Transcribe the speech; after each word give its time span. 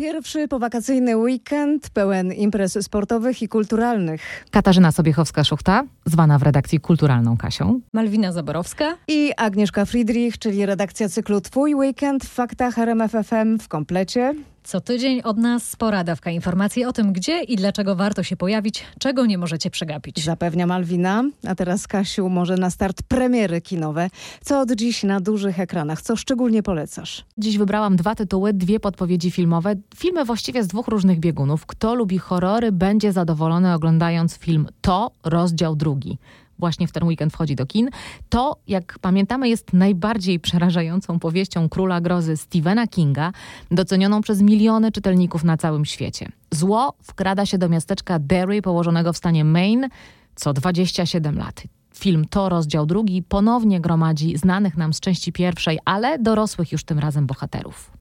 Pierwszy 0.00 0.48
powakacyjny 0.48 1.16
weekend 1.16 1.90
pełen 1.90 2.32
imprez 2.32 2.78
sportowych 2.84 3.42
i 3.42 3.48
kulturalnych. 3.48 4.44
Katarzyna 4.50 4.90
Sobiechowska-Szuchta, 4.90 5.82
zwana 6.04 6.38
w 6.38 6.42
redakcji 6.42 6.80
kulturalną 6.80 7.36
Kasią. 7.36 7.80
Malwina 7.92 8.32
Zaborowska. 8.32 8.96
I 9.08 9.32
Agnieszka 9.36 9.84
Friedrich, 9.84 10.38
czyli 10.38 10.66
redakcja 10.66 11.08
cyklu 11.08 11.40
Twój 11.40 11.74
Weekend 11.74 12.24
w 12.24 12.28
faktach 12.28 12.78
RMFFM 12.78 13.58
w 13.58 13.68
komplecie. 13.68 14.34
Co 14.64 14.80
tydzień 14.80 15.20
od 15.24 15.38
nas 15.38 15.76
pora 15.76 16.04
dawka 16.04 16.30
informacji 16.30 16.84
o 16.84 16.92
tym, 16.92 17.12
gdzie 17.12 17.42
i 17.42 17.56
dlaczego 17.56 17.96
warto 17.96 18.22
się 18.22 18.36
pojawić, 18.36 18.84
czego 18.98 19.26
nie 19.26 19.38
możecie 19.38 19.70
przegapić. 19.70 20.24
Zapewnia 20.24 20.66
Malwina. 20.66 21.24
A 21.48 21.54
teraz 21.54 21.86
Kasiu, 21.86 22.28
może 22.28 22.56
na 22.56 22.70
start 22.70 23.02
premiery 23.02 23.60
kinowe. 23.60 24.10
Co 24.44 24.60
od 24.60 24.72
dziś 24.72 25.02
na 25.02 25.20
dużych 25.20 25.60
ekranach? 25.60 26.02
Co 26.02 26.16
szczególnie 26.16 26.62
polecasz? 26.62 27.24
Dziś 27.38 27.58
wybrałam 27.58 27.96
dwa 27.96 28.14
tytuły, 28.14 28.52
dwie 28.52 28.80
podpowiedzi 28.80 29.30
filmowe. 29.30 29.74
Filmy 29.96 30.24
właściwie 30.24 30.64
z 30.64 30.66
dwóch 30.66 30.88
różnych 30.88 31.20
biegunów. 31.20 31.66
Kto 31.66 31.94
lubi 31.94 32.18
horrory, 32.18 32.72
będzie 32.72 33.12
zadowolony 33.12 33.74
oglądając 33.74 34.36
film 34.36 34.66
To, 34.80 35.10
rozdział 35.24 35.76
drugi 35.76 36.18
właśnie 36.60 36.88
w 36.88 36.92
ten 36.92 37.04
weekend 37.04 37.32
wchodzi 37.32 37.56
do 37.56 37.66
kin. 37.66 37.90
To, 38.28 38.56
jak 38.66 38.98
pamiętamy, 38.98 39.48
jest 39.48 39.72
najbardziej 39.72 40.40
przerażającą 40.40 41.18
powieścią 41.18 41.68
króla 41.68 42.00
grozy 42.00 42.36
Stephena 42.36 42.86
Kinga, 42.86 43.32
docenioną 43.70 44.20
przez 44.20 44.42
miliony 44.42 44.92
czytelników 44.92 45.44
na 45.44 45.56
całym 45.56 45.84
świecie. 45.84 46.28
Zło 46.50 46.94
wkrada 47.02 47.46
się 47.46 47.58
do 47.58 47.68
miasteczka 47.68 48.18
Derry, 48.18 48.62
położonego 48.62 49.12
w 49.12 49.16
stanie 49.16 49.44
Maine, 49.44 49.88
co 50.34 50.52
27 50.52 51.38
lat. 51.38 51.62
Film 51.94 52.24
to 52.30 52.48
rozdział 52.48 52.86
drugi 52.86 53.22
ponownie 53.22 53.80
gromadzi 53.80 54.36
znanych 54.36 54.76
nam 54.76 54.92
z 54.92 55.00
części 55.00 55.32
pierwszej, 55.32 55.78
ale 55.84 56.18
dorosłych 56.18 56.72
już 56.72 56.84
tym 56.84 56.98
razem 56.98 57.26
bohaterów. 57.26 57.99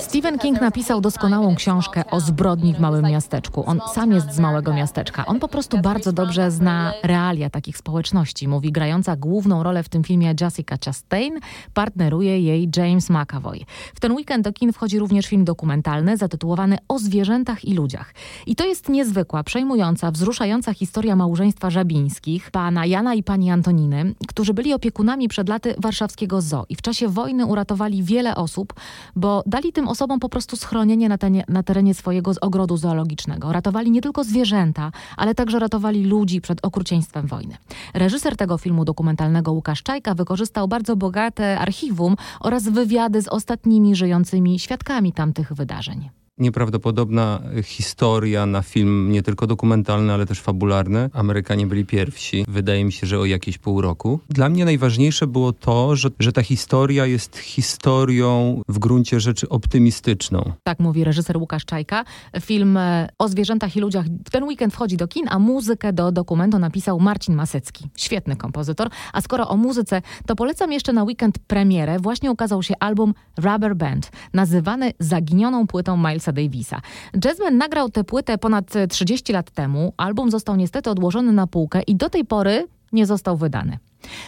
Stephen 0.00 0.38
King 0.38 0.60
napisał 0.60 1.00
doskonałą 1.00 1.54
książkę 1.54 2.04
o 2.10 2.20
zbrodni 2.20 2.74
w 2.74 2.80
małym 2.80 3.04
miasteczku. 3.04 3.64
On 3.66 3.80
sam 3.94 4.12
jest 4.12 4.32
z 4.32 4.38
małego 4.38 4.74
miasteczka. 4.74 5.26
On 5.26 5.40
po 5.40 5.48
prostu 5.48 5.78
bardzo 5.78 6.12
dobrze 6.12 6.50
zna 6.50 6.92
realia 7.02 7.50
takich 7.50 7.76
społeczności. 7.76 8.48
Mówi 8.48 8.72
grająca 8.72 9.16
główną 9.16 9.62
rolę 9.62 9.82
w 9.82 9.88
tym 9.88 10.04
filmie 10.04 10.34
Jessica 10.40 10.76
Chastain, 10.84 11.38
partneruje 11.74 12.40
jej 12.40 12.70
James 12.76 13.10
McAvoy. 13.10 13.58
W 13.94 14.00
ten 14.00 14.12
weekend 14.12 14.44
do 14.44 14.52
kin 14.52 14.72
wchodzi 14.72 14.98
również 14.98 15.26
film 15.26 15.44
dokumentalny 15.44 16.16
zatytułowany 16.16 16.78
O 16.88 16.98
zwierzętach 16.98 17.64
i 17.64 17.74
ludziach. 17.74 18.14
I 18.46 18.56
to 18.56 18.64
jest 18.64 18.88
niezwykła, 18.88 19.42
przejmująca, 19.42 20.10
wzruszająca 20.10 20.74
historia 20.74 21.16
małżeństwa 21.16 21.70
Żabińskich, 21.70 22.50
pana 22.50 22.86
Jana 22.86 23.14
i 23.14 23.22
pani 23.22 23.50
Antoniny, 23.50 24.14
którzy 24.28 24.54
byli 24.54 24.74
opiekunami 24.74 25.28
przed 25.28 25.48
laty 25.48 25.74
warszawskiego 25.78 26.40
zoo 26.40 26.64
i 26.68 26.76
w 26.76 26.82
czasie 26.82 27.08
wojny 27.08 27.46
uratowali 27.46 28.02
wiele 28.02 28.36
osób, 28.40 28.74
bo 29.16 29.42
dali 29.46 29.72
tym 29.72 29.88
osobom 29.88 30.20
po 30.20 30.28
prostu 30.28 30.56
schronienie 30.56 31.08
na, 31.08 31.16
na 31.48 31.62
terenie 31.62 31.94
swojego 31.94 32.32
ogrodu 32.40 32.76
zoologicznego. 32.76 33.52
Ratowali 33.52 33.90
nie 33.90 34.00
tylko 34.00 34.24
zwierzęta, 34.24 34.92
ale 35.16 35.34
także 35.34 35.58
ratowali 35.58 36.04
ludzi 36.04 36.40
przed 36.40 36.64
okrucieństwem 36.64 37.26
wojny. 37.26 37.56
Reżyser 37.94 38.36
tego 38.36 38.58
filmu 38.58 38.84
dokumentalnego 38.84 39.52
Łukasz 39.52 39.82
Czajka 39.82 40.14
wykorzystał 40.14 40.68
bardzo 40.68 40.96
bogate 40.96 41.58
archiwum 41.58 42.16
oraz 42.40 42.68
wywiady 42.68 43.22
z 43.22 43.28
ostatnimi 43.28 43.96
żyjącymi 43.96 44.58
świadkami 44.58 45.12
tamtych 45.12 45.52
wydarzeń 45.52 46.10
nieprawdopodobna 46.40 47.42
historia 47.62 48.46
na 48.46 48.62
film 48.62 49.12
nie 49.12 49.22
tylko 49.22 49.46
dokumentalny, 49.46 50.12
ale 50.12 50.26
też 50.26 50.40
fabularny. 50.40 51.10
Amerykanie 51.12 51.66
byli 51.66 51.86
pierwsi, 51.86 52.44
wydaje 52.48 52.84
mi 52.84 52.92
się, 52.92 53.06
że 53.06 53.18
o 53.18 53.24
jakieś 53.24 53.58
pół 53.58 53.80
roku. 53.80 54.20
Dla 54.28 54.48
mnie 54.48 54.64
najważniejsze 54.64 55.26
było 55.26 55.52
to, 55.52 55.96
że, 55.96 56.08
że 56.18 56.32
ta 56.32 56.42
historia 56.42 57.06
jest 57.06 57.36
historią 57.36 58.62
w 58.68 58.78
gruncie 58.78 59.20
rzeczy 59.20 59.48
optymistyczną. 59.48 60.52
Tak 60.64 60.78
mówi 60.80 61.04
reżyser 61.04 61.36
Łukasz 61.36 61.64
Czajka. 61.64 62.04
Film 62.40 62.76
e, 62.76 63.08
o 63.18 63.28
zwierzętach 63.28 63.76
i 63.76 63.80
ludziach 63.80 64.06
ten 64.30 64.44
weekend 64.44 64.74
wchodzi 64.74 64.96
do 64.96 65.08
kin, 65.08 65.26
a 65.30 65.38
muzykę 65.38 65.92
do 65.92 66.12
dokumentu 66.12 66.58
napisał 66.58 67.00
Marcin 67.00 67.34
Masecki. 67.34 67.84
Świetny 67.96 68.36
kompozytor. 68.36 68.88
A 69.12 69.20
skoro 69.20 69.48
o 69.48 69.56
muzyce, 69.56 70.02
to 70.26 70.36
polecam 70.36 70.72
jeszcze 70.72 70.92
na 70.92 71.04
weekend 71.04 71.38
premierę. 71.38 71.98
Właśnie 71.98 72.30
ukazał 72.30 72.62
się 72.62 72.74
album 72.80 73.14
Rubber 73.36 73.76
Band, 73.76 74.10
nazywany 74.34 74.92
zaginioną 74.98 75.66
płytą 75.66 75.96
Milesa 75.96 76.29
Davisa. 76.32 76.80
Jazzman 77.24 77.56
nagrał 77.56 77.90
tę 77.90 78.04
płytę 78.04 78.38
ponad 78.38 78.72
30 78.88 79.32
lat 79.32 79.50
temu. 79.50 79.92
Album 79.96 80.30
został 80.30 80.56
niestety 80.56 80.90
odłożony 80.90 81.32
na 81.32 81.46
półkę 81.46 81.82
i 81.82 81.96
do 81.96 82.10
tej 82.10 82.24
pory 82.24 82.66
nie 82.92 83.06
został 83.06 83.36
wydany. 83.36 83.78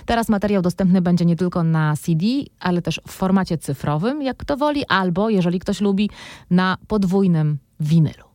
Teraz 0.06 0.28
materiał 0.28 0.62
dostępny 0.62 1.02
będzie 1.02 1.24
nie 1.24 1.36
tylko 1.36 1.62
na 1.62 1.96
CD, 1.96 2.26
ale 2.60 2.82
też 2.82 3.00
w 3.08 3.12
formacie 3.12 3.58
cyfrowym, 3.58 4.22
jak 4.22 4.36
kto 4.36 4.56
woli, 4.56 4.84
albo, 4.88 5.30
jeżeli 5.30 5.60
ktoś 5.60 5.80
lubi, 5.80 6.10
na 6.50 6.78
podwójnym 6.88 7.58
winylu. 7.80 8.31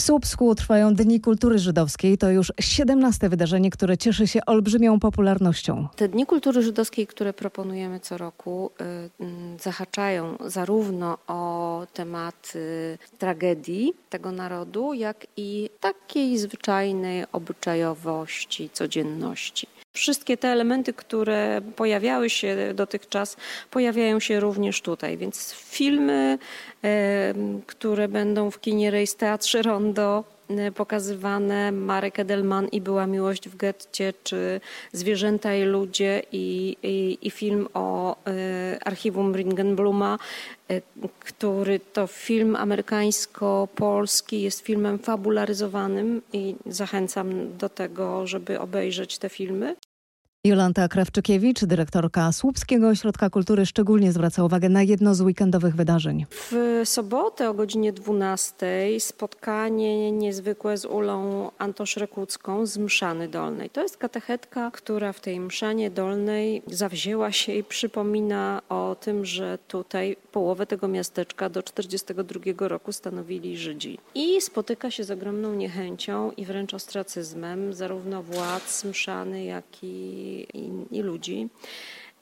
W 0.00 0.02
Słupsku 0.02 0.54
trwają 0.54 0.94
Dni 0.94 1.20
Kultury 1.20 1.58
Żydowskiej. 1.58 2.18
To 2.18 2.30
już 2.30 2.52
17 2.60 3.28
wydarzenie, 3.28 3.70
które 3.70 3.98
cieszy 3.98 4.26
się 4.26 4.40
olbrzymią 4.46 5.00
popularnością. 5.00 5.88
Te 5.96 6.08
Dni 6.08 6.26
Kultury 6.26 6.62
Żydowskiej, 6.62 7.06
które 7.06 7.32
proponujemy 7.32 8.00
co 8.00 8.18
roku, 8.18 8.70
y, 8.80 9.24
mm, 9.24 9.58
zahaczają 9.58 10.36
zarówno 10.46 11.18
o 11.26 11.86
tematy 11.92 12.98
tragedii 13.18 13.92
tego 14.10 14.32
narodu, 14.32 14.94
jak 14.94 15.26
i 15.36 15.70
takiej 15.80 16.38
zwyczajnej 16.38 17.24
obyczajowości, 17.32 18.70
codzienności. 18.72 19.66
Wszystkie 19.92 20.36
te 20.36 20.48
elementy, 20.48 20.92
które 20.92 21.60
pojawiały 21.76 22.30
się 22.30 22.56
dotychczas, 22.74 23.36
pojawiają 23.70 24.20
się 24.20 24.40
również 24.40 24.80
tutaj. 24.80 25.16
Więc 25.16 25.52
filmy, 25.52 26.38
które 27.66 28.08
będą 28.08 28.50
w 28.50 28.60
kinie 28.60 28.90
Rejs 28.90 29.16
Teatrze 29.16 29.62
Rondo 29.62 30.24
e, 30.50 30.72
pokazywane, 30.72 31.72
Marek 31.72 32.18
Edelman 32.18 32.68
i 32.68 32.80
Była 32.80 33.06
miłość 33.06 33.48
w 33.48 33.56
getcie, 33.56 34.12
czy 34.24 34.60
Zwierzęta 34.92 35.54
i 35.54 35.62
ludzie 35.62 36.22
i, 36.32 36.76
i, 36.82 37.18
i 37.22 37.30
film 37.30 37.68
o 37.74 38.16
y, 38.28 38.80
archiwum 38.84 39.36
Ringenbluma, 39.36 40.18
który 41.20 41.80
to 41.80 42.06
film 42.06 42.56
amerykańsko-polski, 42.56 44.42
jest 44.42 44.60
filmem 44.60 44.98
fabularyzowanym 44.98 46.22
i 46.32 46.54
zachęcam 46.66 47.56
do 47.58 47.68
tego, 47.68 48.26
żeby 48.26 48.60
obejrzeć 48.60 49.18
te 49.18 49.28
filmy. 49.28 49.76
Jolanta 50.44 50.88
Krawczykiewicz, 50.88 51.64
dyrektorka 51.64 52.32
Słupskiego 52.32 52.88
Ośrodka 52.88 53.30
Kultury, 53.30 53.66
szczególnie 53.66 54.12
zwraca 54.12 54.44
uwagę 54.44 54.68
na 54.68 54.82
jedno 54.82 55.14
z 55.14 55.20
weekendowych 55.20 55.76
wydarzeń. 55.76 56.26
W 56.30 56.82
sobotę 56.84 57.50
o 57.50 57.54
godzinie 57.54 57.92
12 57.92 58.66
spotkanie 58.98 60.12
niezwykłe 60.12 60.76
z 60.78 60.84
Ulą 60.84 61.50
Antosz 61.58 61.96
Rekucką 61.96 62.66
z 62.66 62.78
Mszany 62.78 63.28
Dolnej. 63.28 63.70
To 63.70 63.82
jest 63.82 63.96
katechetka, 63.96 64.70
która 64.70 65.12
w 65.12 65.20
tej 65.20 65.40
Mszanie 65.40 65.90
Dolnej 65.90 66.62
zawzięła 66.66 67.32
się 67.32 67.52
i 67.54 67.64
przypomina 67.64 68.62
o 68.68 68.96
tym, 69.00 69.24
że 69.24 69.58
tutaj 69.68 70.16
połowę 70.32 70.66
tego 70.66 70.88
miasteczka 70.88 71.48
do 71.48 71.62
1942 71.62 72.68
roku 72.68 72.92
stanowili 72.92 73.56
Żydzi. 73.56 73.98
I 74.14 74.40
spotyka 74.40 74.90
się 74.90 75.04
z 75.04 75.10
ogromną 75.10 75.54
niechęcią 75.54 76.32
i 76.32 76.44
wręcz 76.44 76.74
ostracyzmem 76.74 77.74
zarówno 77.74 78.22
władz 78.22 78.84
Mszany, 78.84 79.44
jak 79.44 79.64
i 79.82 80.29
i, 80.30 80.86
i 80.90 81.02
ludzi. 81.02 81.48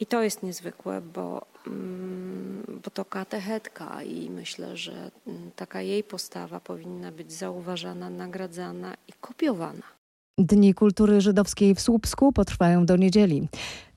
I 0.01 0.07
to 0.07 0.23
jest 0.23 0.43
niezwykłe, 0.43 1.01
bo, 1.01 1.47
mm, 1.67 2.81
bo 2.85 2.91
to 2.91 3.05
katechetka 3.05 4.03
i 4.03 4.31
myślę, 4.31 4.77
że 4.77 5.11
mm, 5.27 5.51
taka 5.57 5.83
jej 5.83 6.05
postawa 6.05 6.61
powinna 6.61 7.13
być 7.13 7.33
zauważana, 7.33 8.11
nagradzana 8.11 8.95
i 9.09 9.13
kopiowana. 9.21 9.98
Dni 10.39 10.75
Kultury 10.75 11.21
Żydowskiej 11.21 11.75
w 11.75 11.81
Słupsku 11.81 12.33
potrwają 12.33 12.87
do 12.87 12.97
niedzieli. 12.97 13.49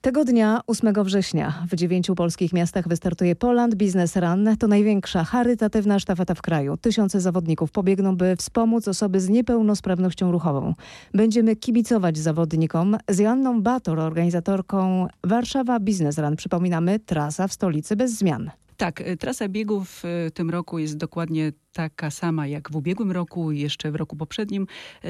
Tego 0.01 0.25
dnia, 0.25 0.61
8 0.67 0.93
września, 1.03 1.65
w 1.71 1.75
dziewięciu 1.75 2.15
polskich 2.15 2.53
miastach 2.53 2.87
wystartuje 2.87 3.35
Poland 3.35 3.75
Business 3.75 4.15
Run. 4.15 4.57
To 4.57 4.67
największa 4.67 5.23
charytatywna 5.23 5.99
sztafeta 5.99 6.33
w 6.33 6.41
kraju. 6.41 6.77
Tysiące 6.77 7.21
zawodników 7.21 7.71
pobiegną, 7.71 8.17
by 8.17 8.35
wspomóc 8.35 8.87
osoby 8.87 9.19
z 9.19 9.29
niepełnosprawnością 9.29 10.31
ruchową. 10.31 10.73
Będziemy 11.13 11.55
kibicować 11.55 12.17
zawodnikom 12.17 12.97
z 13.09 13.19
Joanną 13.19 13.61
Bator, 13.61 13.99
organizatorką 13.99 15.07
Warszawa 15.23 15.79
Business 15.79 16.17
Run. 16.17 16.35
Przypominamy, 16.35 16.99
trasa 16.99 17.47
w 17.47 17.53
stolicy 17.53 17.95
bez 17.95 18.11
zmian. 18.11 18.51
Tak, 18.81 19.03
trasa 19.19 19.47
biegu 19.49 19.85
w 19.85 20.03
tym 20.33 20.49
roku 20.49 20.79
jest 20.79 20.97
dokładnie 20.97 21.51
taka 21.73 22.11
sama 22.11 22.47
jak 22.47 22.71
w 22.71 22.75
ubiegłym 22.75 23.11
roku 23.11 23.51
i 23.51 23.59
jeszcze 23.59 23.91
w 23.91 23.95
roku 23.95 24.15
poprzednim, 24.15 24.67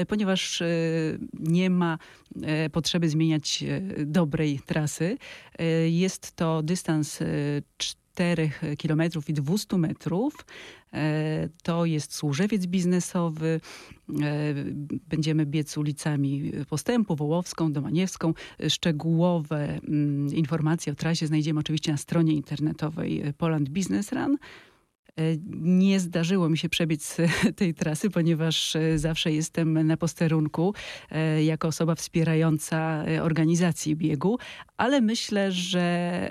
ponieważ 0.08 0.62
nie 1.32 1.70
ma 1.70 1.98
potrzeby 2.72 3.08
zmieniać 3.08 3.64
dobrej 4.06 4.60
trasy. 4.66 5.16
Jest 5.88 6.32
to 6.32 6.62
dystans 6.62 7.18
4 7.76 8.01
km 8.78 9.02
i 9.28 9.32
200 9.32 9.78
metrów. 9.78 10.46
E, 10.94 11.48
to 11.62 11.84
jest 11.84 12.14
służewiec 12.14 12.66
biznesowy. 12.66 13.60
E, 14.22 14.54
będziemy 15.08 15.46
biec 15.46 15.76
ulicami 15.76 16.52
Postępu, 16.68 17.16
Wołowską, 17.16 17.72
Domaniewską. 17.72 18.34
Szczegółowe 18.68 19.80
mm, 19.88 20.34
informacje 20.34 20.92
o 20.92 20.96
trasie 20.96 21.26
znajdziemy 21.26 21.60
oczywiście 21.60 21.92
na 21.92 21.98
stronie 21.98 22.32
internetowej 22.32 23.22
Poland 23.38 23.68
Business 23.68 24.12
Run. 24.12 24.36
E, 24.36 25.22
nie 25.60 26.00
zdarzyło 26.00 26.48
mi 26.48 26.58
się 26.58 26.68
przebiec 26.68 27.16
tej 27.56 27.74
trasy, 27.74 28.10
ponieważ 28.10 28.76
zawsze 28.96 29.32
jestem 29.32 29.86
na 29.86 29.96
posterunku 29.96 30.74
jako 31.44 31.68
osoba 31.68 31.94
wspierająca 31.94 33.04
organizacji 33.22 33.96
biegu, 33.96 34.38
ale 34.76 35.00
myślę, 35.00 35.52
że 35.52 36.30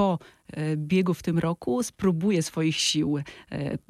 po 0.00 0.18
e, 0.52 0.76
biegu 0.76 1.14
w 1.14 1.22
tym 1.22 1.38
roku 1.38 1.82
spróbuję 1.82 2.42
swoich 2.42 2.76
sił. 2.76 3.18
E, 3.18 3.22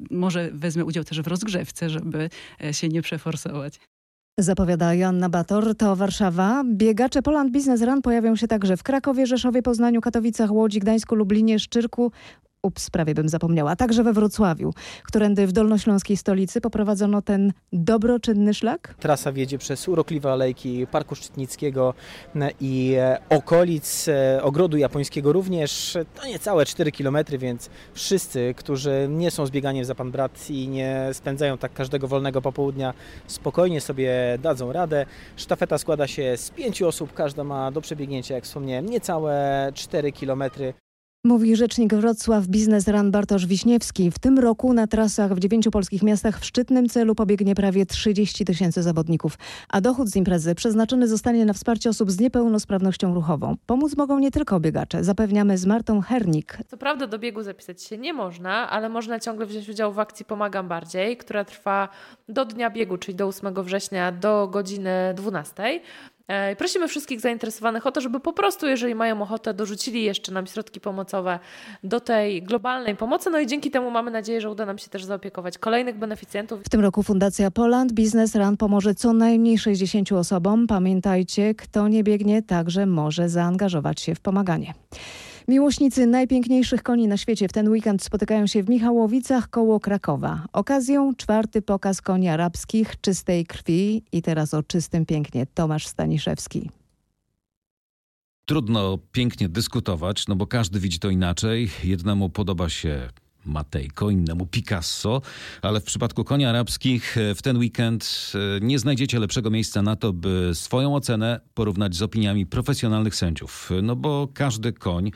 może 0.09 0.49
wezmę 0.53 0.85
udział 0.85 1.03
też 1.03 1.21
w 1.21 1.27
rozgrzewce, 1.27 1.89
żeby 1.89 2.29
e, 2.63 2.73
się 2.73 2.89
nie 2.89 3.01
przeforsować. 3.01 3.79
Zapowiada 4.39 4.93
Joanna 4.93 5.29
Bator, 5.29 5.75
to 5.75 5.95
Warszawa. 5.95 6.63
Biegacze 6.65 7.21
Poland 7.21 7.51
Business 7.51 7.81
Run 7.81 8.01
pojawią 8.01 8.35
się 8.35 8.47
także 8.47 8.77
w 8.77 8.83
Krakowie, 8.83 9.25
Rzeszowie, 9.25 9.61
Poznaniu, 9.61 10.01
Katowicach, 10.01 10.51
Łodzi, 10.51 10.79
Gdańsku, 10.79 11.15
Lublinie, 11.15 11.59
Szczyrku, 11.59 12.11
ups, 12.63 12.89
prawie 12.89 13.15
bym 13.15 13.29
zapomniała, 13.29 13.75
także 13.75 14.03
we 14.03 14.13
Wrocławiu, 14.13 14.73
którędy 15.03 15.47
w 15.47 15.51
dolnośląskiej 15.51 16.17
stolicy 16.17 16.61
poprowadzono 16.61 17.21
ten 17.21 17.53
dobroczynny 17.73 18.53
szlak. 18.53 18.95
Trasa 18.99 19.31
wiedzie 19.31 19.57
przez 19.57 19.87
urokliwe 19.87 20.31
alejki 20.31 20.87
Parku 20.87 21.15
Szczytnickiego 21.15 21.93
i 22.59 22.95
e, 22.97 23.17
okolic 23.29 24.07
e, 24.07 24.43
Ogrodu 24.43 24.77
Japońskiego 24.77 25.33
również. 25.33 25.97
To 26.15 26.27
niecałe 26.27 26.65
4 26.65 26.91
km, 26.91 27.17
więc 27.39 27.69
wszyscy, 27.93 28.53
którzy 28.57 29.07
nie 29.09 29.31
są 29.31 29.45
zbieganiem 29.45 29.85
za 29.85 29.95
pan 29.95 30.11
brat 30.11 30.49
i 30.49 30.67
nie 30.67 31.09
spędzają 31.13 31.57
tak 31.57 31.73
każdego 31.73 32.07
wolnego 32.07 32.41
popołudnia, 32.41 32.93
spokojnie 33.27 33.81
sobie 33.81 34.11
dadzą 34.41 34.73
radę. 34.73 35.05
Sztafeta 35.35 35.77
składa 35.77 36.07
się 36.07 36.37
z 36.37 36.49
pięciu 36.49 36.87
osób, 36.87 37.13
każda 37.13 37.43
ma 37.43 37.71
do 37.71 37.81
przebiegnięcia, 37.81 38.35
jak 38.35 38.43
wspomniałem, 38.43 38.85
niecałe 38.85 39.71
4 39.75 40.11
km. 40.11 40.43
Mówi 41.23 41.55
rzecznik 41.55 41.93
Wrocław 41.93 42.47
Biznes 42.47 42.87
Run 42.87 43.11
Bartosz 43.11 43.45
Wiśniewski. 43.45 44.11
W 44.11 44.19
tym 44.19 44.39
roku 44.39 44.73
na 44.73 44.87
trasach 44.87 45.33
w 45.33 45.39
dziewięciu 45.39 45.71
polskich 45.71 46.03
miastach 46.03 46.39
w 46.39 46.45
szczytnym 46.45 46.89
celu 46.89 47.15
pobiegnie 47.15 47.55
prawie 47.55 47.85
30 47.85 48.45
tysięcy 48.45 48.83
zawodników, 48.83 49.37
a 49.69 49.81
dochód 49.81 50.09
z 50.09 50.15
imprezy 50.15 50.55
przeznaczony 50.55 51.07
zostanie 51.07 51.45
na 51.45 51.53
wsparcie 51.53 51.89
osób 51.89 52.11
z 52.11 52.19
niepełnosprawnością 52.19 53.13
ruchową. 53.13 53.55
Pomóc 53.65 53.97
mogą 53.97 54.19
nie 54.19 54.31
tylko 54.31 54.59
biegacze, 54.59 55.03
zapewniamy 55.03 55.57
z 55.57 55.65
Martą 55.65 56.01
Hernik. 56.01 56.57
Co 56.67 56.77
prawda 56.77 57.07
do 57.07 57.19
biegu 57.19 57.43
zapisać 57.43 57.83
się 57.83 57.97
nie 57.97 58.13
można, 58.13 58.69
ale 58.69 58.89
można 58.89 59.19
ciągle 59.19 59.45
wziąć 59.45 59.69
udział 59.69 59.93
w 59.93 59.99
akcji 59.99 60.25
Pomagam 60.25 60.67
Bardziej, 60.67 61.17
która 61.17 61.45
trwa 61.45 61.89
do 62.29 62.45
dnia 62.45 62.69
biegu, 62.69 62.97
czyli 62.97 63.15
do 63.15 63.27
8 63.27 63.63
września 63.63 64.11
do 64.11 64.47
godziny 64.47 65.13
12. 65.15 65.81
E, 66.27 66.55
prosimy 66.55 66.87
wszystkich 66.87 67.19
zainteresowanych 67.19 67.87
o 67.87 67.91
to, 67.91 68.01
żeby 68.01 68.19
po 68.19 68.33
prostu, 68.33 68.67
jeżeli 68.67 68.95
mają 68.95 69.21
ochotę, 69.21 69.53
dorzucili 69.53 70.03
jeszcze 70.03 70.31
nam 70.31 70.47
środki 70.47 70.79
pomocowe 70.79 71.39
do 71.83 71.99
tej 71.99 72.43
globalnej 72.43 72.95
pomocy. 72.95 73.29
No 73.29 73.39
i 73.39 73.47
dzięki 73.47 73.71
temu 73.71 73.91
mamy 73.91 74.11
nadzieję, 74.11 74.41
że 74.41 74.49
uda 74.49 74.65
nam 74.65 74.77
się 74.77 74.89
też 74.89 75.03
zaopiekować 75.03 75.57
kolejnych 75.57 75.97
beneficjentów. 75.97 76.61
W 76.63 76.69
tym 76.69 76.81
roku 76.81 77.03
Fundacja 77.03 77.51
Poland 77.51 77.93
Business 77.93 78.35
Run 78.35 78.57
pomoże 78.57 78.95
co 78.95 79.13
najmniej 79.13 79.57
60 79.57 80.11
osobom. 80.11 80.67
Pamiętajcie, 80.67 81.55
kto 81.55 81.87
nie 81.87 82.03
biegnie, 82.03 82.41
także 82.41 82.85
może 82.85 83.29
zaangażować 83.29 84.01
się 84.01 84.15
w 84.15 84.19
pomaganie. 84.19 84.73
Miłośnicy 85.51 86.07
najpiękniejszych 86.07 86.83
koni 86.83 87.07
na 87.07 87.17
świecie 87.17 87.47
w 87.47 87.53
ten 87.53 87.69
weekend 87.69 88.03
spotykają 88.03 88.47
się 88.47 88.63
w 88.63 88.69
Michałowicach 88.69 89.49
koło 89.49 89.79
Krakowa. 89.79 90.45
Okazją 90.53 91.15
czwarty 91.15 91.61
pokaz 91.61 92.01
koni 92.01 92.29
arabskich 92.29 93.01
czystej 93.01 93.45
krwi 93.45 94.03
i 94.11 94.21
teraz 94.21 94.53
o 94.53 94.63
czystym 94.63 95.05
pięknie 95.05 95.45
Tomasz 95.45 95.87
Staniszewski. 95.87 96.69
Trudno 98.45 98.97
pięknie 99.11 99.49
dyskutować, 99.49 100.27
no 100.27 100.35
bo 100.35 100.47
każdy 100.47 100.79
widzi 100.79 100.99
to 100.99 101.09
inaczej. 101.09 101.69
Jednemu 101.83 102.29
podoba 102.29 102.69
się 102.69 103.09
Matejko, 103.45 104.09
innemu 104.09 104.45
Picasso, 104.45 105.21
ale 105.61 105.81
w 105.81 105.83
przypadku 105.83 106.23
koni 106.23 106.45
arabskich 106.45 107.17
e, 107.17 107.35
w 107.35 107.41
ten 107.41 107.57
weekend 107.57 108.31
e, 108.35 108.65
nie 108.65 108.79
znajdziecie 108.79 109.19
lepszego 109.19 109.49
miejsca 109.49 109.81
na 109.81 109.95
to, 109.95 110.13
by 110.13 110.51
swoją 110.53 110.95
ocenę 110.95 111.39
porównać 111.53 111.95
z 111.95 112.01
opiniami 112.01 112.45
profesjonalnych 112.45 113.15
sędziów. 113.15 113.69
No 113.83 113.95
bo 113.95 114.27
każdy 114.33 114.73
koń 114.73 115.11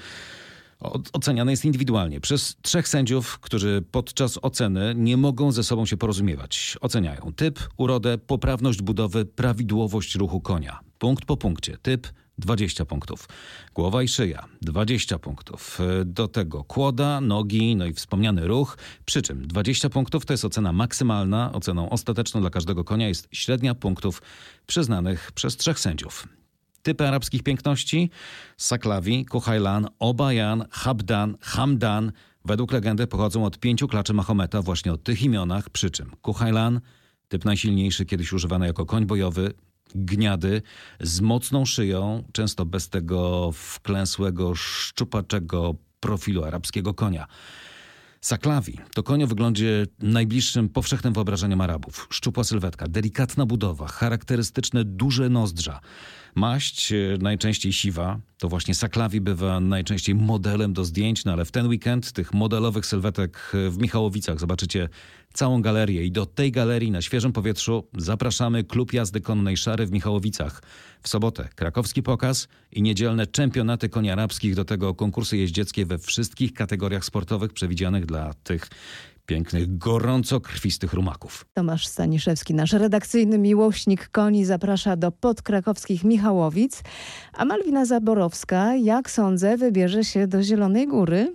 oceniany 1.14 1.52
jest 1.52 1.66
indywidualnie 1.66 2.22
przez 2.22 2.56
trzech 2.62 2.88
sędziów, 2.88 3.40
którzy 3.40 3.84
podczas 3.92 4.40
oceny 4.42 4.94
nie 4.98 5.18
mogą 5.18 5.52
ze 5.52 5.64
sobą 5.64 5.86
się 5.86 5.98
porozumiewać. 5.98 6.78
Oceniają 6.82 7.34
typ, 7.36 7.60
urodę, 7.78 8.18
poprawność 8.18 8.82
budowy, 8.82 9.26
prawidłowość 9.26 10.16
ruchu 10.16 10.42
konia. 10.42 10.80
Punkt 11.00 11.26
po 11.26 11.38
punkcie. 11.38 11.78
Typ, 11.82 12.08
20 12.38 12.86
punktów. 12.86 13.28
Głowa 13.74 14.04
i 14.04 14.08
szyja 14.08 14.46
20 14.62 15.20
punktów. 15.20 15.80
Do 16.06 16.28
tego 16.28 16.64
kłoda, 16.64 17.22
nogi, 17.22 17.76
no 17.76 17.86
i 17.86 17.94
wspomniany 17.94 18.48
ruch. 18.48 18.78
Przy 19.06 19.22
czym 19.22 19.48
20 19.48 19.90
punktów 19.90 20.26
to 20.26 20.34
jest 20.34 20.46
ocena 20.46 20.74
maksymalna. 20.74 21.52
Oceną 21.54 21.90
ostateczną 21.90 22.42
dla 22.42 22.50
każdego 22.50 22.84
konia 22.84 23.08
jest 23.08 23.28
średnia 23.32 23.76
punktów 23.76 24.22
przyznanych 24.68 25.32
przez 25.32 25.58
trzech 25.58 25.80
sędziów. 25.80 26.28
Typy 26.82 27.08
arabskich 27.08 27.44
piękności: 27.44 28.10
Saklawi, 28.58 29.26
Kuhajlan, 29.26 29.88
Obayan, 30.00 30.66
Habdan, 30.72 31.38
Hamdan. 31.42 32.12
Według 32.46 32.72
legendy 32.72 33.08
pochodzą 33.08 33.46
od 33.46 33.60
pięciu 33.60 33.88
klaczy 33.88 34.14
Mahometa, 34.14 34.62
właśnie 34.62 34.94
o 34.94 34.98
tych 34.98 35.22
imionach, 35.22 35.70
przy 35.70 35.92
czym 35.92 36.12
Kuhajlan, 36.22 36.82
typ 37.28 37.46
najsilniejszy, 37.46 38.06
kiedyś 38.06 38.34
używany 38.34 38.68
jako 38.68 38.86
koń 38.86 39.06
bojowy, 39.06 39.54
gniady 39.96 40.62
z 41.00 41.22
mocną 41.22 41.66
szyją, 41.66 42.24
często 42.32 42.66
bez 42.66 42.90
tego 42.90 43.52
wklęsłego, 43.52 44.56
szczupaczego 44.56 45.76
profilu 46.00 46.44
arabskiego 46.44 46.94
konia. 46.94 47.28
Saklawi 48.22 48.80
to 48.94 49.04
koń 49.04 49.24
o 49.24 49.28
wyglądzie 49.28 49.86
najbliższym 50.00 50.70
powszechnym 50.70 51.14
wyobrażeniom 51.14 51.62
Arabów. 51.62 52.08
Szczupła 52.10 52.44
sylwetka, 52.44 52.88
delikatna 52.88 53.46
budowa, 53.46 53.88
charakterystyczne 53.88 54.86
duże 54.86 55.30
nozdrza. 55.30 55.80
Maść, 56.36 56.92
e, 56.92 56.96
najczęściej 57.20 57.74
siwa, 57.74 58.20
to 58.38 58.50
właśnie 58.50 58.76
Saklawi 58.76 59.22
bywa 59.22 59.60
najczęściej 59.60 60.16
modelem 60.16 60.74
do 60.74 60.86
zdjęć, 60.86 61.26
no 61.26 61.34
ale 61.34 61.46
w 61.46 61.52
ten 61.52 61.68
weekend 61.68 62.12
tych 62.12 62.34
modelowych 62.34 62.86
sylwetek 62.86 63.52
w 63.70 63.78
Michałowicach 63.78 64.40
zobaczycie 64.40 64.90
całą 65.34 65.62
galerię 65.62 66.06
i 66.06 66.12
do 66.12 66.26
tej 66.26 66.52
galerii 66.52 66.92
na 66.92 67.02
świeżym 67.02 67.34
powietrzu 67.34 67.88
zapraszamy 67.98 68.64
Klub 68.64 68.94
Jazdy 68.94 69.22
Konnej 69.22 69.58
Szary 69.58 69.86
w 69.86 69.92
Michałowicach. 69.92 70.62
W 71.02 71.10
sobotę 71.10 71.50
krakowski 71.56 72.04
pokaz 72.04 72.48
i 72.72 72.82
niedzielne 72.82 73.28
czempionaty 73.28 73.90
koni 73.90 74.10
arabskich, 74.10 74.56
do 74.56 74.66
tego 74.66 74.94
konkursy 74.94 75.38
jeździeckie 75.38 75.86
we 75.86 75.98
wszystkich 75.98 76.54
kategoriach 76.54 77.06
sportowych 77.06 77.54
przewidzianych 77.54 78.06
dla 78.06 78.34
tych 78.34 78.70
pięknych, 79.26 79.78
gorąco 79.78 80.42
krwistych 80.42 80.94
rumaków. 80.94 81.46
Tomasz 81.54 81.88
Staniszewski, 81.88 82.54
nasz 82.54 82.74
redakcyjny 82.74 83.38
miłośnik 83.38 84.10
koni, 84.10 84.46
zaprasza 84.46 84.96
do 84.96 85.12
podkrakowskich 85.12 86.04
Michałowic, 86.04 86.84
a 87.34 87.46
Malwina 87.46 87.86
Zaborowska, 87.86 88.76
jak 88.76 89.10
sądzę, 89.10 89.58
wybierze 89.58 90.04
się 90.04 90.28
do 90.28 90.44
Zielonej 90.44 90.88
Góry. 90.88 91.34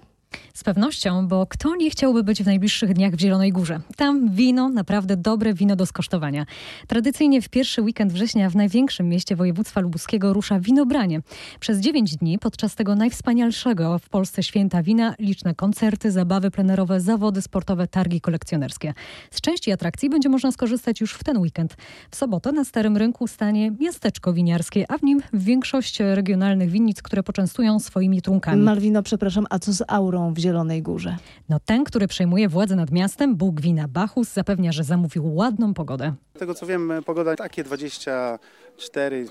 Z 0.55 0.65
pewnością, 0.65 1.29
bo 1.29 1.47
kto 1.47 1.77
nie 1.77 1.91
chciałby 1.91 2.25
być 2.25 2.43
w 2.43 2.47
najbliższych 2.47 2.95
dniach 2.95 3.15
w 3.15 3.21
Zielonej 3.21 3.53
Górze? 3.53 3.81
Tam 3.97 4.31
wino, 4.31 4.69
naprawdę 4.69 5.17
dobre 5.17 5.55
wino 5.55 5.77
do 5.77 5.87
skosztowania. 5.87 6.47
Tradycyjnie 6.87 7.43
w 7.43 7.49
pierwszy 7.49 7.83
weekend 7.83 8.13
września 8.13 8.51
w 8.51 8.57
największym 8.57 9.09
mieście 9.09 9.37
województwa 9.37 9.81
lubuskiego 9.81 10.33
rusza 10.33 10.61
winobranie. 10.61 11.21
Przez 11.61 11.81
dziewięć 11.81 12.17
dni 12.17 12.39
podczas 12.39 12.75
tego 12.75 12.95
najwspanialszego 12.95 13.99
w 13.99 14.09
Polsce 14.09 14.43
święta 14.43 14.83
wina 14.83 15.15
liczne 15.19 15.55
koncerty, 15.55 16.11
zabawy 16.11 16.51
plenerowe, 16.51 17.01
zawody 17.01 17.43
sportowe, 17.43 17.87
targi 17.87 18.21
kolekcjonerskie. 18.21 18.95
Z 19.31 19.41
części 19.41 19.73
atrakcji 19.73 20.11
będzie 20.11 20.29
można 20.29 20.53
skorzystać 20.53 21.01
już 21.01 21.15
w 21.15 21.25
ten 21.25 21.39
weekend. 21.39 21.77
W 22.11 22.17
sobotę 22.17 22.53
na 22.53 22.65
Starym 22.65 22.97
Rynku 22.97 23.27
stanie 23.27 23.71
miasteczko 23.81 24.33
winiarskie, 24.33 24.85
a 24.89 24.99
w 24.99 25.03
nim 25.03 25.23
większość 25.33 25.99
regionalnych 26.01 26.71
winnic, 26.71 27.03
które 27.03 27.23
poczęstują 27.23 27.79
swoimi 27.79 28.23
trunkami. 28.23 28.63
Malwino, 28.63 29.03
przepraszam, 29.03 29.47
a 29.51 29.59
co 29.59 29.73
z 29.73 29.83
aurą 29.89 30.20
w 30.29 30.39
Zielonej 30.39 30.83
Górze. 30.83 31.17
No 31.49 31.61
ten, 31.61 31.85
który 31.85 32.09
przejmuje 32.09 32.49
władzę 32.49 32.77
nad 32.77 32.91
miastem, 32.91 33.37
Bóg 33.37 33.61
wina 33.61 33.89
Bachus, 33.89 34.33
zapewnia, 34.33 34.73
że 34.73 34.85
zamówił 34.85 35.35
ładną 35.35 35.75
pogodę. 35.75 36.15
Z 36.37 36.39
tego 36.39 36.55
co 36.55 36.67
wiem, 36.67 36.93
pogoda 37.07 37.37
takie 37.37 37.65
24 37.65 39.27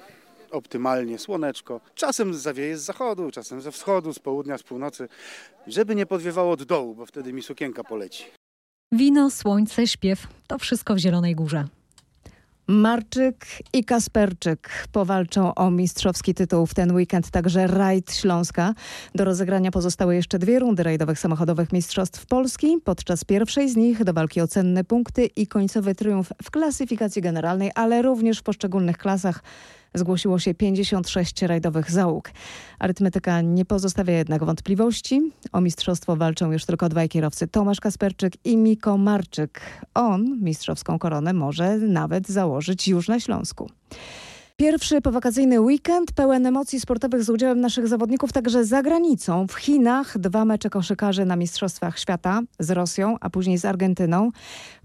optymalnie, 0.52 1.20
słoneczko. 1.20 1.82
Czasem 1.96 2.34
zawieje 2.34 2.78
z 2.78 2.82
zachodu, 2.82 3.32
czasem 3.32 3.62
ze 3.62 3.72
wschodu, 3.72 4.14
z 4.14 4.20
południa, 4.20 4.58
z 4.58 4.64
północy, 4.64 5.08
żeby 5.68 5.96
nie 5.96 6.06
podwiewało 6.06 6.52
od 6.52 6.64
dołu, 6.64 6.96
bo 6.96 7.06
wtedy 7.06 7.34
mi 7.34 7.42
sukienka 7.42 7.84
poleci. 7.84 8.24
Wino, 8.92 9.30
słońce, 9.30 9.88
śpiew 9.88 10.28
to 10.48 10.58
wszystko 10.58 10.96
w 10.96 10.98
Zielonej 10.98 11.36
Górze. 11.36 11.68
Marczyk 12.70 13.46
i 13.74 13.84
Kasperczyk 13.86 14.88
powalczą 14.92 15.56
o 15.56 15.72
mistrzowski 15.72 16.34
tytuł 16.34 16.66
w 16.66 16.74
ten 16.74 16.96
weekend, 16.96 17.30
także 17.30 17.68
rajd 17.68 18.14
Śląska. 18.14 18.74
Do 19.16 19.26
rozegrania 19.26 19.72
pozostały 19.72 20.16
jeszcze 20.16 20.40
dwie 20.40 20.60
rundy 20.60 20.84
rajdowych 20.84 21.20
samochodowych 21.20 21.74
Mistrzostw 21.74 22.26
Polski. 22.26 22.78
Podczas 22.84 23.24
pierwszej 23.24 23.70
z 23.70 23.76
nich 23.76 24.04
do 24.04 24.14
walki 24.14 24.42
o 24.42 24.48
cenne 24.48 24.84
punkty 24.84 25.26
i 25.26 25.48
końcowy 25.48 25.96
triumf 25.96 26.32
w 26.44 26.52
klasyfikacji 26.52 27.22
generalnej, 27.22 27.72
ale 27.76 28.02
również 28.02 28.40
w 28.40 28.44
poszczególnych 28.44 28.98
klasach 28.98 29.44
zgłosiło 29.94 30.40
się 30.40 30.54
56 30.54 31.42
rajdowych 31.42 31.92
załóg. 31.92 32.32
Arytmetyka 32.80 33.42
nie 33.42 33.66
pozostawia 33.66 34.14
jednak 34.14 34.44
wątpliwości. 34.44 35.22
O 35.52 35.62
mistrzostwo 35.62 36.16
walczą 36.16 36.52
już 36.52 36.66
tylko 36.66 36.90
dwaj 36.90 37.10
kierowcy, 37.10 37.48
Tomasz 37.48 37.80
Kasperczyk 37.80 38.34
i 38.46 38.58
Miko 38.58 38.98
Marczyk. 38.98 39.62
On 39.94 40.40
mistrzowską 40.42 41.00
koronę 41.00 41.34
może 41.34 41.78
nawet 41.78 42.28
założyć 42.28 42.88
już 42.88 43.08
na 43.08 43.20
Śląsku. 43.20 43.70
Pierwszy 44.60 45.02
powakacyjny 45.02 45.62
weekend 45.62 46.12
pełen 46.12 46.46
emocji 46.46 46.80
sportowych 46.80 47.24
z 47.24 47.30
udziałem 47.30 47.62
naszych 47.62 47.88
zawodników 47.88 48.34
także 48.34 48.66
za 48.66 48.82
granicą. 48.82 49.48
W 49.48 49.54
Chinach 49.54 50.18
dwa 50.18 50.46
mecze 50.46 50.70
koszykarzy 50.70 51.26
na 51.26 51.36
Mistrzostwach 51.36 52.00
Świata 52.00 52.42
z 52.60 52.72
Rosją, 52.72 53.16
a 53.22 53.30
później 53.30 53.58
z 53.58 53.66
Argentyną. 53.66 54.32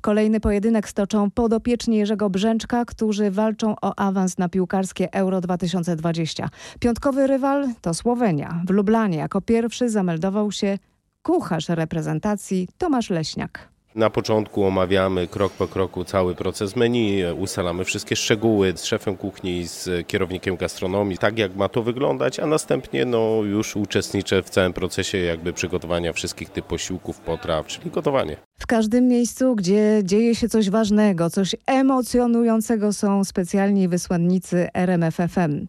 Kolejny 0.00 0.40
pojedynek 0.40 0.88
stoczą 0.88 1.30
podopieczni 1.30 1.96
Jerzego 1.96 2.30
Brzęczka, 2.30 2.84
którzy 2.84 3.30
walczą 3.30 3.74
o 3.82 3.98
awans 3.98 4.38
na 4.38 4.48
piłkarskie 4.48 5.12
Euro 5.12 5.40
2020. 5.40 6.48
Piątkowy 6.80 7.26
rywal 7.26 7.68
to 7.80 7.94
Słowenia. 7.94 8.62
W 8.66 8.70
Lublanie 8.70 9.18
jako 9.18 9.40
pierwszy 9.40 9.90
zameldował 9.90 10.52
się 10.52 10.78
kucharz 11.22 11.68
reprezentacji 11.68 12.68
Tomasz 12.78 13.10
Leśniak. 13.10 13.73
Na 13.94 14.10
początku 14.10 14.64
omawiamy 14.64 15.26
krok 15.28 15.52
po 15.52 15.68
kroku 15.68 16.04
cały 16.04 16.34
proces 16.34 16.76
menu, 16.76 17.22
ustalamy 17.38 17.84
wszystkie 17.84 18.16
szczegóły 18.16 18.72
z 18.76 18.84
szefem 18.84 19.16
kuchni, 19.16 19.66
z 19.66 20.06
kierownikiem 20.06 20.56
gastronomii, 20.56 21.18
tak 21.18 21.38
jak 21.38 21.56
ma 21.56 21.68
to 21.68 21.82
wyglądać, 21.82 22.40
a 22.40 22.46
następnie 22.46 23.04
no, 23.04 23.40
już 23.42 23.76
uczestniczę 23.76 24.42
w 24.42 24.50
całym 24.50 24.72
procesie 24.72 25.18
jakby 25.18 25.52
przygotowania 25.52 26.12
wszystkich 26.12 26.50
tych 26.50 26.64
posiłków, 26.64 27.20
potraw, 27.20 27.66
czyli 27.66 27.90
gotowanie. 27.90 28.36
W 28.58 28.66
każdym 28.66 29.08
miejscu, 29.08 29.54
gdzie 29.54 30.00
dzieje 30.04 30.34
się 30.34 30.48
coś 30.48 30.70
ważnego, 30.70 31.30
coś 31.30 31.56
emocjonującego 31.66 32.92
są 32.92 33.24
specjalni 33.24 33.88
wysłannicy 33.88 34.68
RMFFM. 34.74 35.66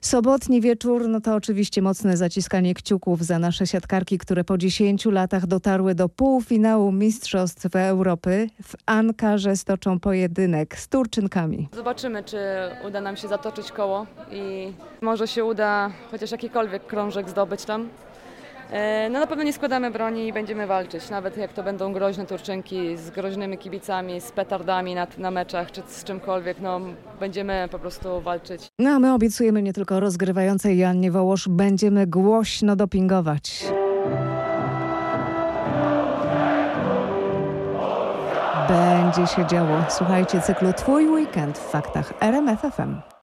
Sobotni 0.00 0.60
wieczór, 0.60 1.08
no 1.08 1.20
to 1.20 1.34
oczywiście 1.34 1.82
mocne 1.82 2.16
zaciskanie 2.16 2.74
kciuków 2.74 3.24
za 3.24 3.38
nasze 3.38 3.66
siatkarki, 3.66 4.18
które 4.18 4.44
po 4.44 4.58
10 4.58 5.04
latach 5.04 5.46
dotarły 5.46 5.94
do 5.94 6.08
półfinału 6.08 6.92
Mistrzostw 7.62 7.76
Europy. 7.76 8.48
W 8.62 8.74
Ankarze 8.86 9.56
stoczą 9.56 10.00
pojedynek 10.00 10.78
z 10.78 10.88
Turczynkami. 10.88 11.68
Zobaczymy, 11.74 12.24
czy 12.24 12.38
uda 12.86 13.00
nam 13.00 13.16
się 13.16 13.28
zatoczyć 13.28 13.72
koło 13.72 14.06
i 14.30 14.72
może 15.00 15.28
się 15.28 15.44
uda 15.44 15.90
chociaż 16.10 16.30
jakikolwiek 16.30 16.86
krążek 16.86 17.28
zdobyć 17.28 17.64
tam. 17.64 17.88
No 19.10 19.20
na 19.20 19.26
pewno 19.26 19.44
nie 19.44 19.52
składamy 19.52 19.90
broni 19.90 20.26
i 20.26 20.32
będziemy 20.32 20.66
walczyć, 20.66 21.10
nawet 21.10 21.36
jak 21.36 21.52
to 21.52 21.62
będą 21.62 21.92
groźne 21.92 22.26
Turczynki 22.26 22.96
z 22.96 23.10
groźnymi 23.10 23.58
kibicami, 23.58 24.20
z 24.20 24.32
petardami 24.32 24.94
na, 24.94 25.06
na 25.18 25.30
meczach 25.30 25.72
czy 25.72 25.82
z 25.86 26.04
czymkolwiek, 26.04 26.60
no 26.60 26.80
będziemy 27.20 27.68
po 27.70 27.78
prostu 27.78 28.20
walczyć. 28.20 28.68
No 28.78 28.90
a 28.90 28.98
my 28.98 29.14
obiecujemy 29.14 29.62
nie 29.62 29.72
tylko 29.72 30.00
rozgrywającej 30.00 30.78
Jannie 30.78 31.10
Wołosz, 31.10 31.48
będziemy 31.48 32.06
głośno 32.06 32.76
dopingować. 32.76 33.64
Będzie 39.16 39.34
się 39.34 39.46
działo. 39.46 39.84
Słuchajcie 39.88 40.40
cyklu 40.40 40.72
Twój 40.72 41.08
weekend 41.08 41.58
w 41.58 41.70
faktach 41.70 42.12
RMFFM. 42.20 43.02